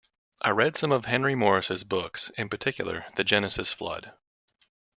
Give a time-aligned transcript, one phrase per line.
[0.41, 4.11] I read some of Henry Morris' books, in particular, "The Genesis Flood".